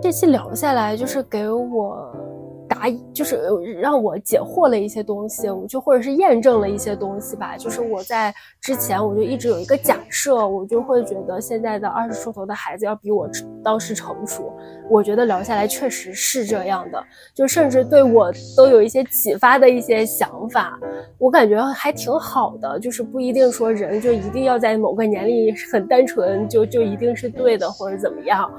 [0.00, 2.33] 这期聊下来，就是给我。
[2.68, 3.40] 答就是
[3.80, 7.56] 让我解惑了一些东西，我就或者是验证了一些东西吧。
[7.56, 13.28] 就是我在之前我就一直有一个假设，我就会觉得现在的二十出头的孩子要比我
[13.62, 14.52] 当时成熟。
[14.90, 17.02] 我觉得聊下来确实是这样的，
[17.34, 20.78] 就甚至对我都有一些启发的一些想法。
[21.18, 28.50] 我感觉还挺好的，就是不一定说人就一定要在某个年龄很单纯，就就一定是对的或者怎么样。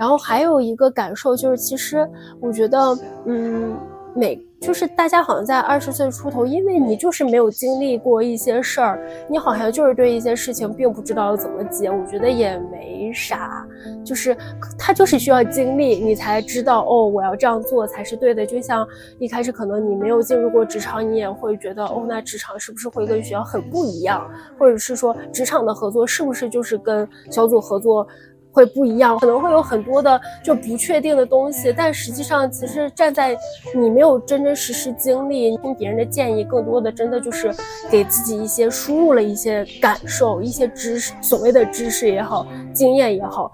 [0.00, 2.08] 然后还有一个感受就是，其实
[2.40, 3.76] 我觉得，嗯，
[4.16, 8.98] 每就是大家好像在二十岁出头，因为你就是没有经历过一些事儿，
[9.28, 11.90] 你好像就是对一些事情并不知道怎么解。
[11.90, 13.66] 我觉得也没啥，
[14.02, 14.34] 就是
[14.78, 18.46] 他就是需要经历，你才知道哦，我要这样做才是对的。
[18.46, 18.86] 就像
[19.18, 24.26] 一开始可能你没有进入过职场，你也会觉得哦，那职场是不是会跟学校很不一样？
[24.58, 28.06] 或者是说职场的合作是不是就是跟小组合作？
[28.52, 33.36] 会不一样，可能会有很多的就不确定的东西，但实际上，其实站在
[33.74, 37.54] 你没有真真实实经历，听别人的建议，更多的真的就是
[37.90, 43.50] 给自己一些输入了一些感受、一些知识，所谓的知识也好，经验也好，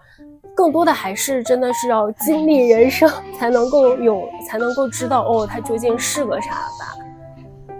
[0.55, 7.06] 更多的还是真的是要经历人生才能够有，才能够知道哦，它究竟是个啥吧。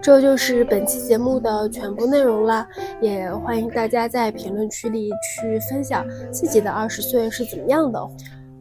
[0.07, 2.65] 这就是本期节目的全部内容了，
[3.01, 7.99] 也欢迎大家在评论区里去分享自己的二十岁是怎么样的。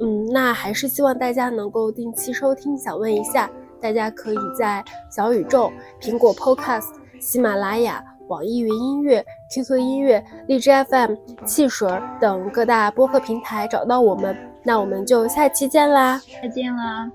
[0.01, 2.77] 嗯，那还是希望大家能够定期收听。
[2.77, 3.49] 想问一下，
[3.81, 5.71] 大家可以在小宇宙、
[6.01, 6.89] 苹果 Podcast、
[7.21, 9.25] 喜马拉雅、网易云音乐、
[9.55, 11.89] QQ 音乐、荔枝 FM、汽水
[12.21, 14.37] 等各大播客平台找到我们。
[14.65, 16.21] 那我们就下期见啦！
[16.43, 17.09] 再见啦！